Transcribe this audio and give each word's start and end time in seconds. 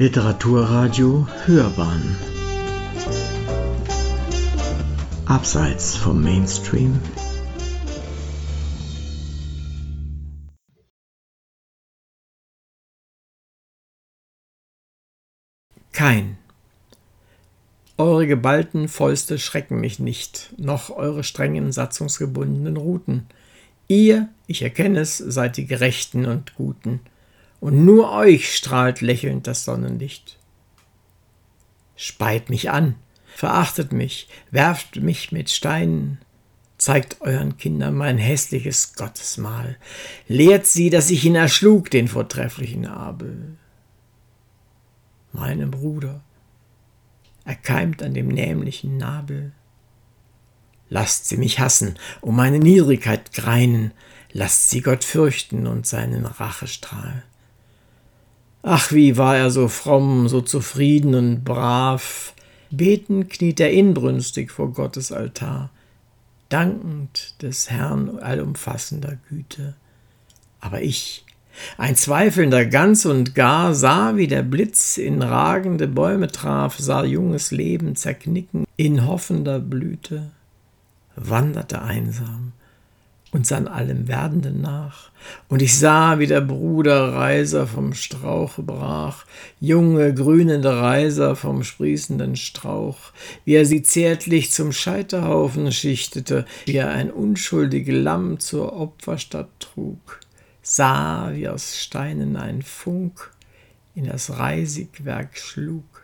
Literaturradio 0.00 1.26
Hörbahn 1.44 2.16
Abseits 5.26 5.96
vom 5.96 6.22
Mainstream 6.22 7.00
Kein. 15.90 16.38
Eure 17.96 18.28
geballten 18.28 18.86
Fäuste 18.86 19.40
schrecken 19.40 19.80
mich 19.80 19.98
nicht, 19.98 20.54
noch 20.58 20.90
eure 20.90 21.24
strengen, 21.24 21.72
satzungsgebundenen 21.72 22.76
Ruten. 22.76 23.26
Ihr, 23.88 24.28
ich 24.46 24.62
erkenne 24.62 25.00
es, 25.00 25.18
seid 25.18 25.56
die 25.56 25.66
Gerechten 25.66 26.24
und 26.26 26.54
Guten 26.54 27.00
und 27.60 27.84
nur 27.84 28.12
euch 28.12 28.54
strahlt 28.54 29.00
lächelnd 29.00 29.46
das 29.46 29.64
Sonnenlicht. 29.64 30.38
Speit 31.96 32.50
mich 32.50 32.70
an, 32.70 32.94
verachtet 33.34 33.92
mich, 33.92 34.28
werft 34.50 34.96
mich 34.96 35.32
mit 35.32 35.50
Steinen, 35.50 36.18
zeigt 36.76 37.20
euren 37.20 37.56
Kindern 37.56 37.96
mein 37.96 38.18
hässliches 38.18 38.94
Gottesmahl, 38.94 39.76
lehrt 40.28 40.66
sie, 40.66 40.90
dass 40.90 41.10
ich 41.10 41.24
ihn 41.24 41.34
erschlug, 41.34 41.90
den 41.90 42.06
vortrefflichen 42.06 42.86
Abel. 42.86 43.56
Meinem 45.32 45.72
Bruder, 45.72 46.22
erkeimt 47.44 48.02
an 48.02 48.14
dem 48.14 48.28
nämlichen 48.28 48.96
Nabel. 48.96 49.52
Lasst 50.90 51.26
sie 51.26 51.36
mich 51.36 51.58
hassen, 51.58 51.98
um 52.20 52.36
meine 52.36 52.58
Niedrigkeit 52.58 53.32
greinen, 53.32 53.92
lasst 54.32 54.70
sie 54.70 54.82
Gott 54.82 55.02
fürchten 55.02 55.66
und 55.66 55.86
seinen 55.86 56.26
Rachestrahl. 56.26 57.24
Ach, 58.62 58.92
wie 58.92 59.16
war 59.16 59.36
er 59.36 59.50
so 59.50 59.68
fromm, 59.68 60.28
so 60.28 60.40
zufrieden 60.40 61.14
und 61.14 61.44
brav. 61.44 62.34
Beten 62.70 63.28
kniet 63.28 63.60
er 63.60 63.72
inbrünstig 63.72 64.50
vor 64.50 64.72
Gottes 64.72 65.10
Altar, 65.10 65.70
dankend 66.48 67.40
des 67.42 67.70
Herrn 67.70 68.18
allumfassender 68.18 69.16
Güte. 69.28 69.74
Aber 70.60 70.82
ich, 70.82 71.24
ein 71.78 71.96
Zweifelnder 71.96 72.66
ganz 72.66 73.04
und 73.04 73.34
gar, 73.34 73.74
sah, 73.74 74.16
wie 74.16 74.26
der 74.26 74.42
Blitz 74.42 74.98
in 74.98 75.22
ragende 75.22 75.88
Bäume 75.88 76.28
traf, 76.28 76.78
sah 76.78 77.04
junges 77.04 77.52
Leben 77.52 77.96
zerknicken 77.96 78.66
in 78.76 79.06
hoffender 79.06 79.60
Blüte, 79.60 80.30
wanderte 81.16 81.80
einsam, 81.82 82.52
und 83.32 83.46
sann 83.46 83.68
allem 83.68 84.08
Werdenden 84.08 84.60
nach. 84.60 85.10
Und 85.48 85.60
ich 85.60 85.78
sah, 85.78 86.18
wie 86.18 86.26
der 86.26 86.40
Bruder 86.40 87.12
Reiser 87.12 87.66
vom 87.66 87.92
Strauche 87.92 88.62
brach, 88.62 89.26
junge, 89.60 90.14
grünende 90.14 90.80
Reiser 90.80 91.36
vom 91.36 91.62
sprießenden 91.62 92.36
Strauch, 92.36 92.98
wie 93.44 93.54
er 93.54 93.66
sie 93.66 93.82
zärtlich 93.82 94.50
zum 94.50 94.72
Scheiterhaufen 94.72 95.70
schichtete, 95.72 96.46
wie 96.66 96.76
er 96.76 96.90
ein 96.90 97.10
unschuldig 97.10 97.86
Lamm 97.88 98.40
zur 98.40 98.72
Opferstadt 98.72 99.48
trug, 99.58 100.20
sah, 100.62 101.30
wie 101.34 101.48
aus 101.48 101.78
Steinen 101.78 102.36
ein 102.36 102.62
Funk 102.62 103.30
in 103.94 104.06
das 104.06 104.38
Reisigwerk 104.38 105.36
schlug 105.36 105.97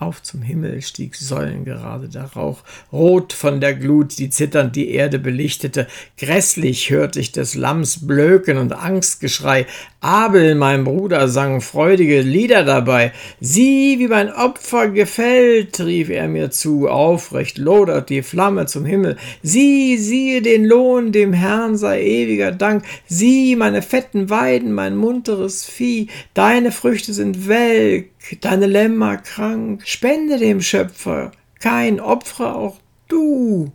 auf 0.00 0.22
zum 0.22 0.42
Himmel 0.42 0.80
stieg 0.82 1.16
säulengerade 1.16 2.08
der 2.08 2.24
Rauch, 2.24 2.58
rot 2.92 3.32
von 3.32 3.60
der 3.60 3.74
Glut, 3.74 4.18
die 4.18 4.30
zitternd 4.30 4.76
die 4.76 4.90
Erde 4.90 5.18
belichtete. 5.18 5.88
Grässlich 6.16 6.90
hörte 6.90 7.18
ich 7.18 7.32
des 7.32 7.54
Lamms 7.54 8.06
Blöken 8.06 8.58
und 8.58 8.72
Angstgeschrei. 8.72 9.66
Abel, 10.00 10.54
mein 10.54 10.84
Bruder, 10.84 11.26
sang 11.26 11.60
freudige 11.60 12.20
Lieder 12.20 12.64
dabei. 12.64 13.12
Sieh, 13.40 13.98
wie 13.98 14.06
mein 14.06 14.32
Opfer 14.32 14.88
gefällt, 14.88 15.80
rief 15.80 16.08
er 16.08 16.28
mir 16.28 16.52
zu. 16.52 16.88
Aufrecht 16.88 17.58
lodert 17.58 18.08
die 18.08 18.22
Flamme 18.22 18.66
zum 18.66 18.84
Himmel. 18.84 19.16
Sieh, 19.42 19.98
siehe 19.98 20.40
den 20.42 20.64
Lohn, 20.64 21.10
dem 21.10 21.32
Herrn 21.32 21.76
sei 21.76 22.02
ewiger 22.02 22.52
Dank. 22.52 22.84
Sieh, 23.08 23.56
meine 23.56 23.82
fetten 23.82 24.30
Weiden, 24.30 24.72
mein 24.72 24.96
munteres 24.96 25.64
Vieh. 25.64 26.06
Deine 26.34 26.70
Früchte 26.70 27.12
sind 27.12 27.48
welk, 27.48 28.10
deine 28.40 28.66
Lämmer 28.66 29.16
krank, 29.16 29.86
spende 29.86 30.38
dem 30.38 30.60
Schöpfer, 30.60 31.32
kein 31.60 32.00
Opfer 32.00 32.56
auch 32.56 32.78
du. 33.08 33.72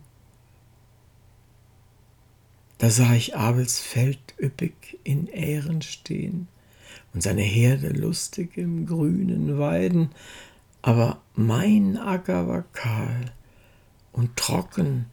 Da 2.78 2.90
sah 2.90 3.14
ich 3.14 3.36
Abels 3.36 3.80
Feld 3.80 4.18
üppig 4.38 4.98
in 5.04 5.28
Ähren 5.28 5.82
stehen 5.82 6.48
und 7.12 7.22
seine 7.22 7.42
Herde 7.42 7.88
lustig 7.88 8.56
im 8.56 8.86
grünen 8.86 9.58
Weiden, 9.58 10.10
aber 10.82 11.22
mein 11.34 11.96
Acker 11.96 12.48
war 12.48 12.62
kahl 12.72 13.32
und 14.12 14.36
trocken 14.36 15.06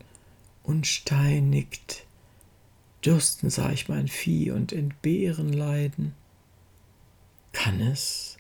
und 0.64 0.86
steinigt. 0.86 2.06
Dürsten 3.06 3.50
sah 3.50 3.72
ich 3.72 3.90
mein 3.90 4.08
Vieh 4.08 4.52
und 4.52 4.74
entbehren 4.74 5.54
leiden. 5.54 6.14
Kann 7.54 7.82
es, 7.82 8.31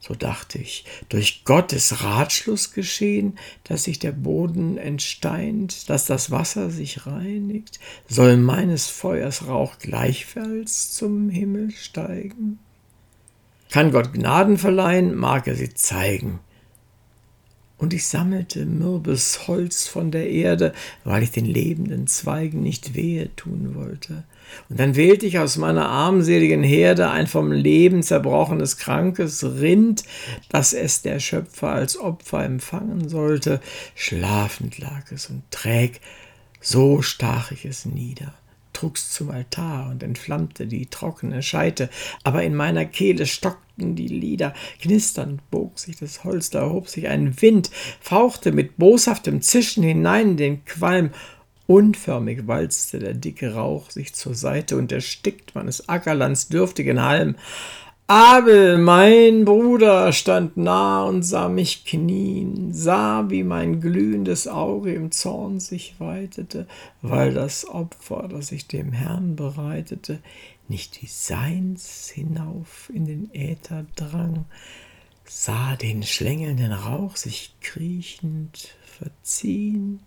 so 0.00 0.14
dachte 0.14 0.58
ich, 0.58 0.86
durch 1.10 1.44
Gottes 1.44 2.02
Ratschluss 2.02 2.72
geschehen, 2.72 3.38
dass 3.64 3.84
sich 3.84 3.98
der 3.98 4.12
Boden 4.12 4.78
entsteint, 4.78 5.90
dass 5.90 6.06
das 6.06 6.30
Wasser 6.30 6.70
sich 6.70 7.06
reinigt, 7.06 7.78
soll 8.08 8.38
meines 8.38 8.88
Feuers 8.88 9.46
Rauch 9.46 9.78
gleichfalls 9.78 10.92
zum 10.92 11.28
Himmel 11.28 11.70
steigen? 11.72 12.58
Kann 13.70 13.92
Gott 13.92 14.12
Gnaden 14.14 14.56
verleihen, 14.56 15.14
mag 15.14 15.46
er 15.46 15.54
sie 15.54 15.74
zeigen. 15.74 16.40
Und 17.76 17.94
ich 17.94 18.08
sammelte 18.08 18.66
mürbes 18.66 19.46
Holz 19.48 19.86
von 19.86 20.10
der 20.10 20.28
Erde, 20.28 20.72
weil 21.04 21.22
ich 21.22 21.30
den 21.30 21.46
lebenden 21.46 22.06
Zweigen 22.06 22.62
nicht 22.62 22.94
wehe 22.94 23.34
tun 23.36 23.74
wollte. 23.74 24.24
Und 24.68 24.80
dann 24.80 24.96
wählte 24.96 25.26
ich 25.26 25.38
aus 25.38 25.56
meiner 25.56 25.88
armseligen 25.88 26.62
Herde 26.62 27.10
ein 27.10 27.26
vom 27.26 27.52
Leben 27.52 28.02
zerbrochenes, 28.02 28.76
krankes 28.76 29.44
Rind, 29.44 30.04
das 30.48 30.72
es 30.72 31.02
der 31.02 31.20
Schöpfer 31.20 31.70
als 31.70 31.98
Opfer 31.98 32.44
empfangen 32.44 33.08
sollte. 33.08 33.60
Schlafend 33.94 34.78
lag 34.78 35.10
es 35.12 35.30
und 35.30 35.42
träg, 35.50 36.00
so 36.60 37.02
stach 37.02 37.52
ich 37.52 37.64
es 37.64 37.86
nieder 37.86 38.34
trug's 38.80 39.10
zum 39.10 39.30
Altar 39.30 39.90
und 39.90 40.02
entflammte 40.02 40.66
die 40.66 40.86
trockene 40.86 41.42
Scheite, 41.42 41.90
aber 42.24 42.42
in 42.42 42.54
meiner 42.54 42.86
Kehle 42.86 43.26
stockten 43.26 43.94
die 43.94 44.08
Lieder, 44.08 44.54
knisternd 44.80 45.48
bog 45.50 45.78
sich 45.78 45.96
das 45.96 46.24
Holz, 46.24 46.48
da 46.48 46.60
erhob 46.60 46.88
sich 46.88 47.08
ein 47.08 47.40
Wind, 47.42 47.70
fauchte 48.00 48.52
mit 48.52 48.78
boshaftem 48.78 49.42
Zischen 49.42 49.82
hinein 49.82 50.30
in 50.30 50.36
den 50.36 50.64
Qualm, 50.64 51.10
Unförmig 51.70 52.48
walzte 52.48 52.98
der 52.98 53.14
dicke 53.14 53.54
Rauch 53.54 53.90
sich 53.90 54.12
zur 54.12 54.34
Seite 54.34 54.76
und 54.76 54.90
erstickt 54.90 55.54
meines 55.54 55.88
Ackerlands 55.88 56.48
dürftigen 56.48 57.00
Halm. 57.00 57.36
Abel, 58.08 58.76
mein 58.76 59.44
Bruder, 59.44 60.12
stand 60.12 60.56
nah 60.56 61.04
und 61.04 61.22
sah 61.22 61.48
mich 61.48 61.84
knien, 61.84 62.72
sah, 62.72 63.30
wie 63.30 63.44
mein 63.44 63.80
glühendes 63.80 64.48
Auge 64.48 64.92
im 64.92 65.12
Zorn 65.12 65.60
sich 65.60 65.94
weitete, 66.00 66.66
weil 67.02 67.34
das 67.34 67.68
Opfer, 67.68 68.26
das 68.28 68.50
ich 68.50 68.66
dem 68.66 68.90
Herrn 68.90 69.36
bereitete, 69.36 70.18
nicht 70.66 71.00
wie 71.00 71.06
seins 71.06 72.10
hinauf 72.12 72.90
in 72.92 73.06
den 73.06 73.30
Äther 73.32 73.86
drang, 73.94 74.44
sah 75.24 75.76
den 75.76 76.02
schlängelnden 76.02 76.72
Rauch 76.72 77.14
sich 77.14 77.54
kriechend 77.60 78.74
verziehen 78.84 80.00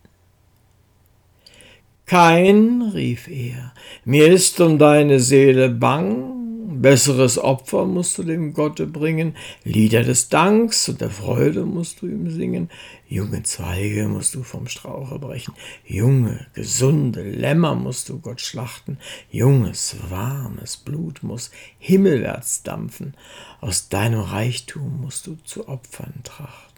kein, 2.06 2.82
rief 2.94 3.28
er, 3.28 3.74
mir 4.06 4.28
ist 4.28 4.60
um 4.60 4.78
deine 4.78 5.20
Seele 5.20 5.70
bang, 5.70 6.44
besseres 6.82 7.38
Opfer 7.40 7.86
musst 7.86 8.18
du 8.18 8.24
dem 8.24 8.54
Gotte 8.54 8.88
bringen, 8.88 9.36
Lieder 9.64 10.04
des 10.04 10.30
Danks 10.30 10.90
und 10.90 11.02
der 11.02 11.10
Freude 11.10 11.64
musst 11.66 12.02
du 12.02 12.08
ihm 12.08 12.30
singen, 12.30 12.70
junge 13.08 13.44
Zweige 13.44 14.08
musst 14.08 14.36
du 14.36 14.44
vom 14.44 14.68
Strauche 14.68 15.18
brechen, 15.18 15.54
junge, 15.86 16.46
gesunde 16.54 17.24
Lämmer 17.24 17.76
musst 17.76 18.10
du 18.10 18.20
Gott 18.20 18.42
schlachten, 18.42 18.98
junges, 19.32 19.96
warmes 20.10 20.78
Blut 20.78 21.24
muss 21.24 21.52
himmelwärts 21.80 22.64
dampfen, 22.64 23.16
aus 23.62 23.88
deinem 23.90 24.20
Reichtum 24.20 25.02
musst 25.02 25.28
du 25.28 25.38
zu 25.46 25.68
Opfern 25.70 26.16
trachten. 26.24 26.73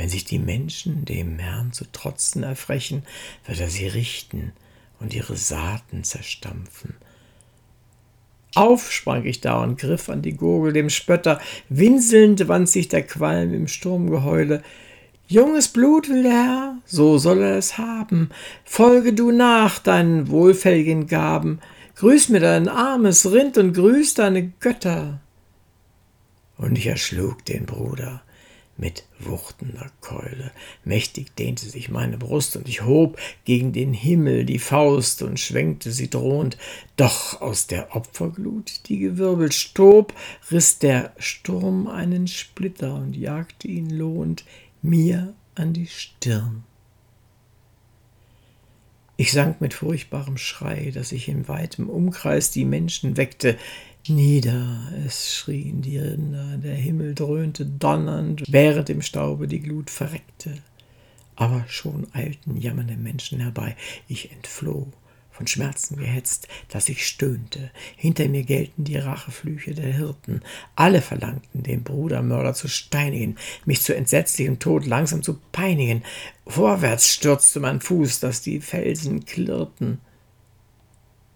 Wenn 0.00 0.08
sich 0.08 0.24
die 0.24 0.38
Menschen 0.38 1.04
dem 1.04 1.38
Herrn 1.38 1.74
zu 1.74 1.84
trotzen 1.92 2.42
erfrechen, 2.42 3.02
wird 3.44 3.60
er 3.60 3.68
sie 3.68 3.86
richten 3.86 4.54
und 4.98 5.12
ihre 5.12 5.36
Saaten 5.36 6.04
zerstampfen. 6.04 6.94
Auf 8.54 8.90
sprang 8.90 9.26
ich 9.26 9.42
da 9.42 9.62
und 9.62 9.78
griff 9.78 10.08
an 10.08 10.22
die 10.22 10.32
Gurgel 10.32 10.72
dem 10.72 10.88
Spötter, 10.88 11.38
winselnd 11.68 12.48
wand 12.48 12.70
sich 12.70 12.88
der 12.88 13.02
Qualm 13.02 13.52
im 13.52 13.68
Sturmgeheule. 13.68 14.62
Junges 15.28 15.68
Blut 15.68 16.08
will 16.08 16.22
der 16.22 16.32
Herr, 16.32 16.78
so 16.86 17.18
soll 17.18 17.42
er 17.42 17.58
es 17.58 17.76
haben. 17.76 18.30
Folge 18.64 19.12
du 19.12 19.32
nach 19.32 19.80
deinen 19.80 20.30
wohlfälligen 20.30 21.08
Gaben. 21.08 21.60
Grüß 21.96 22.30
mir 22.30 22.40
dein 22.40 22.68
armes 22.68 23.30
Rind 23.30 23.58
und 23.58 23.74
grüß 23.74 24.14
deine 24.14 24.48
Götter. 24.60 25.20
und 26.56 26.78
ich 26.78 26.86
erschlug 26.86 27.44
den 27.44 27.66
Bruder 27.66 28.22
mit 28.80 29.04
wuchtender 29.18 29.90
Keule. 30.00 30.50
Mächtig 30.84 31.36
dehnte 31.36 31.68
sich 31.68 31.90
meine 31.90 32.16
Brust, 32.16 32.56
und 32.56 32.68
ich 32.68 32.82
hob 32.84 33.18
gegen 33.44 33.72
den 33.72 33.92
Himmel 33.92 34.44
die 34.44 34.58
Faust 34.58 35.22
und 35.22 35.38
schwenkte 35.38 35.92
sie 35.92 36.08
drohend. 36.08 36.56
Doch 36.96 37.40
aus 37.40 37.66
der 37.66 37.94
Opferglut, 37.94 38.88
die 38.88 38.98
gewirbelt 38.98 39.54
stob, 39.54 40.14
riß 40.50 40.78
der 40.78 41.12
Sturm 41.18 41.86
einen 41.86 42.26
Splitter 42.26 42.94
und 42.94 43.16
jagte 43.16 43.68
ihn 43.68 43.90
lohend 43.90 44.44
mir 44.82 45.34
an 45.54 45.74
die 45.74 45.86
Stirn. 45.86 46.64
Ich 49.20 49.32
sank 49.32 49.60
mit 49.60 49.74
furchtbarem 49.74 50.38
Schrei, 50.38 50.92
dass 50.94 51.12
ich 51.12 51.28
in 51.28 51.46
weitem 51.46 51.90
Umkreis 51.90 52.52
die 52.52 52.64
Menschen 52.64 53.18
weckte, 53.18 53.58
Nieder, 54.08 54.90
es 55.06 55.34
schrien 55.34 55.82
die 55.82 55.98
Rinder, 55.98 56.56
der 56.56 56.74
Himmel 56.74 57.14
dröhnte 57.14 57.66
donnernd, 57.66 58.44
während 58.48 58.88
im 58.88 59.02
Staube 59.02 59.46
die 59.46 59.60
Glut 59.60 59.90
verreckte. 59.90 60.54
Aber 61.36 61.66
schon 61.68 62.06
eilten 62.14 62.56
jammernde 62.56 62.96
Menschen 62.96 63.40
herbei. 63.40 63.76
Ich 64.08 64.32
entfloh, 64.32 64.88
von 65.30 65.46
Schmerzen 65.46 65.96
gehetzt, 65.96 66.48
dass 66.68 66.88
ich 66.88 67.06
stöhnte. 67.06 67.70
Hinter 67.96 68.28
mir 68.28 68.42
gelten 68.42 68.84
die 68.84 68.96
Racheflüche 68.96 69.74
der 69.74 69.92
Hirten. 69.92 70.42
Alle 70.76 71.00
verlangten, 71.00 71.62
den 71.62 71.82
Brudermörder 71.82 72.54
zu 72.54 72.68
steinigen, 72.68 73.36
mich 73.64 73.82
zu 73.82 73.94
entsetzlichem 73.94 74.58
Tod 74.58 74.86
langsam 74.86 75.22
zu 75.22 75.38
peinigen. 75.52 76.02
Vorwärts 76.46 77.12
stürzte 77.12 77.60
mein 77.60 77.80
Fuß, 77.80 78.20
dass 78.20 78.42
die 78.42 78.60
Felsen 78.60 79.24
klirrten. 79.24 79.98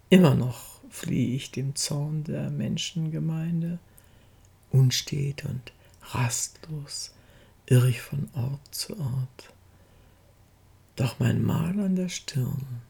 Immer 0.09 0.35
noch 0.35 0.81
fliehe 0.89 1.35
ich 1.35 1.51
dem 1.51 1.75
Zorn 1.75 2.23
der 2.23 2.49
Menschengemeinde. 2.49 3.79
Unstet 4.71 5.45
und 5.45 5.71
rastlos 6.11 7.15
irr 7.67 7.85
ich 7.85 8.01
von 8.01 8.29
Ort 8.33 8.61
zu 8.71 8.97
Ort. 8.99 9.53
Doch 10.95 11.19
mein 11.19 11.43
Mal 11.43 11.79
an 11.79 11.95
der 11.95 12.09
Stirn, 12.09 12.81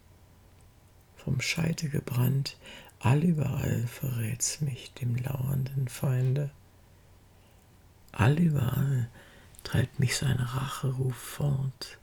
vom 1.26 1.42
Scheite 1.42 1.90
gebrannt, 1.90 2.56
allüberall 3.00 3.86
verrät's 3.88 4.62
mich 4.62 4.94
dem 4.94 5.16
lauernden 5.16 5.88
Feinde. 5.88 6.52
Allüberall 8.12 9.10
treibt 9.64 10.00
mich 10.00 10.16
sein 10.16 10.38
Racheruf 10.38 11.16
fort. 11.16 11.98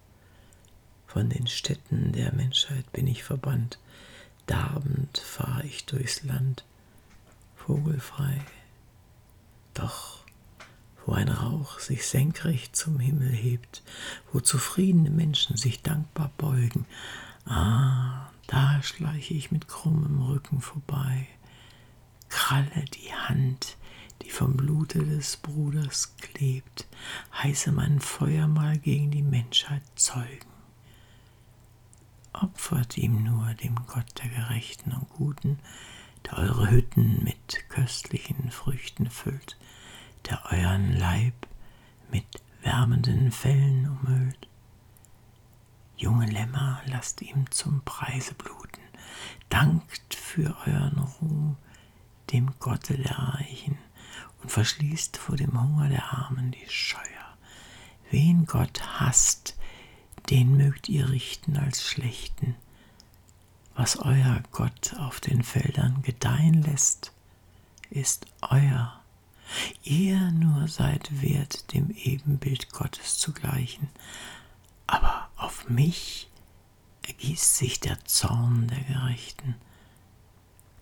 Von 1.06 1.30
den 1.30 1.46
Städten 1.46 2.12
der 2.12 2.34
Menschheit 2.34 2.90
bin 2.92 3.06
ich 3.06 3.22
verbannt, 3.22 3.78
Darbend 4.46 5.18
fahr 5.18 5.62
ich 5.64 5.86
durchs 5.86 6.24
Land, 6.24 6.64
vogelfrei. 7.54 8.40
Doch 9.72 10.18
wo 11.06 11.12
ein 11.12 11.28
Rauch 11.28 11.78
sich 11.78 12.06
senkrecht 12.06 12.76
zum 12.76 12.98
Himmel 12.98 13.30
hebt, 13.30 13.82
wo 14.32 14.40
zufriedene 14.40 15.10
Menschen 15.10 15.56
sich 15.56 15.82
dankbar 15.82 16.30
beugen, 16.36 16.86
ah, 17.46 18.31
da 18.46 18.82
schleiche 18.82 19.34
ich 19.34 19.50
mit 19.50 19.68
krummem 19.68 20.20
Rücken 20.22 20.60
vorbei, 20.60 21.26
kralle 22.28 22.84
die 22.94 23.12
Hand, 23.12 23.76
die 24.22 24.30
vom 24.30 24.56
Blute 24.56 25.04
des 25.04 25.36
Bruders 25.36 26.16
klebt, 26.16 26.86
heiße 27.42 27.72
mein 27.72 28.00
Feuer 28.00 28.46
mal 28.46 28.78
gegen 28.78 29.10
die 29.10 29.22
Menschheit 29.22 29.82
zeugen 29.96 30.52
opfert 32.32 32.98
ihm 32.98 33.22
nur 33.22 33.54
dem 33.54 33.74
Gott 33.86 34.06
der 34.22 34.30
Gerechten 34.30 34.92
und 34.92 35.08
Guten, 35.10 35.58
der 36.24 36.38
eure 36.38 36.70
Hütten 36.70 37.22
mit 37.22 37.68
köstlichen 37.68 38.50
Früchten 38.50 39.10
füllt, 39.10 39.56
der 40.28 40.42
euren 40.50 40.96
Leib 40.96 41.34
mit 42.10 42.24
wärmenden 42.62 43.32
Fellen 43.32 43.88
umhüllt. 43.88 44.48
Junge 46.02 46.26
Lämmer 46.26 46.82
lasst 46.86 47.22
ihm 47.22 47.48
zum 47.52 47.80
Preise 47.84 48.34
bluten, 48.34 48.82
dankt 49.50 50.14
für 50.14 50.56
euren 50.66 50.98
Ruhm 50.98 51.56
dem 52.32 52.50
Gotte 52.58 52.98
der 52.98 53.16
Reichen 53.16 53.78
und 54.42 54.50
verschließt 54.50 55.16
vor 55.16 55.36
dem 55.36 55.52
Hunger 55.62 55.88
der 55.88 56.12
Armen 56.12 56.50
die 56.50 56.68
Scheuer. 56.68 57.36
Wen 58.10 58.46
Gott 58.46 58.82
hasst, 58.98 59.56
den 60.28 60.56
mögt 60.56 60.88
ihr 60.88 61.08
richten 61.08 61.56
als 61.56 61.88
schlechten. 61.88 62.56
Was 63.76 63.96
euer 64.00 64.42
Gott 64.50 64.94
auf 64.98 65.20
den 65.20 65.44
Feldern 65.44 66.02
gedeihen 66.02 66.62
lässt, 66.62 67.12
ist 67.90 68.26
euer. 68.40 69.00
Ihr 69.84 70.32
nur 70.32 70.66
seid 70.66 71.22
wert, 71.22 71.72
dem 71.72 71.90
Ebenbild 71.90 72.72
Gottes 72.72 73.18
zu 73.18 73.32
mich 75.74 76.28
ergießt 77.06 77.56
sich 77.56 77.80
der 77.80 77.98
Zorn 78.04 78.70
der 78.70 78.94
Gerechten. 78.94 79.56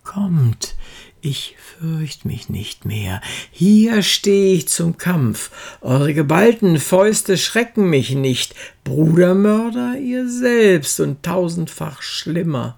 Kommt, 0.03 0.75
ich 1.21 1.55
fürcht 1.57 2.25
mich 2.25 2.49
nicht 2.49 2.85
mehr. 2.85 3.21
Hier 3.51 4.01
steh 4.01 4.53
ich 4.53 4.67
zum 4.67 4.97
Kampf. 4.97 5.51
Eure 5.81 6.13
geballten 6.13 6.79
Fäuste 6.79 7.37
schrecken 7.37 7.89
mich 7.89 8.11
nicht. 8.11 8.55
Brudermörder 8.83 9.97
ihr 9.97 10.27
selbst 10.27 10.99
und 10.99 11.23
tausendfach 11.23 12.01
schlimmer. 12.01 12.77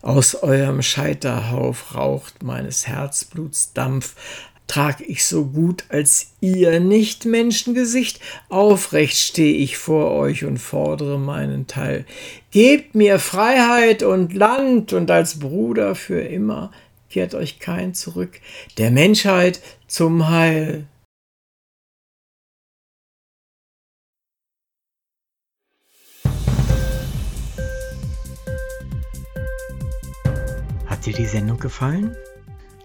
Aus 0.00 0.34
eurem 0.34 0.82
Scheiterhauf 0.82 1.94
raucht 1.94 2.42
meines 2.42 2.86
Herzbluts 2.86 3.74
Dampf 3.74 4.16
trag 4.66 5.00
ich 5.00 5.24
so 5.24 5.44
gut 5.46 5.84
als 5.88 6.32
ihr 6.40 6.80
nicht 6.80 7.24
Menschengesicht, 7.24 8.20
aufrecht 8.48 9.16
steh 9.16 9.56
ich 9.56 9.76
vor 9.76 10.12
euch 10.12 10.44
und 10.44 10.58
fordere 10.58 11.18
meinen 11.18 11.66
Teil. 11.66 12.06
Gebt 12.50 12.94
mir 12.94 13.18
Freiheit 13.18 14.02
und 14.02 14.32
Land 14.34 14.92
und 14.92 15.10
als 15.10 15.38
Bruder 15.38 15.94
für 15.94 16.20
immer 16.20 16.70
kehrt 17.14 17.36
euch 17.36 17.60
kein 17.60 17.94
zurück, 17.94 18.40
der 18.76 18.90
Menschheit 18.90 19.60
zum 19.86 20.28
Heil. 20.28 20.88
Hat 30.86 31.06
dir 31.06 31.12
die 31.12 31.26
Sendung 31.26 31.58
gefallen? 31.58 32.16